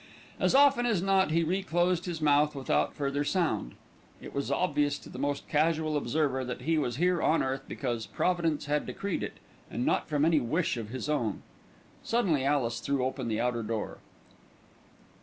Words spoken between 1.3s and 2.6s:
re closed his mouth